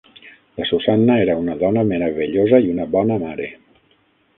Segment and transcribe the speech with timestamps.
[0.59, 3.53] La Susanna era una dona meravellosa i una bona mare.